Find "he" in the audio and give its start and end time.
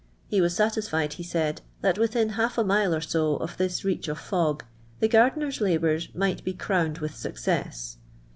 0.27-0.41, 1.13-1.21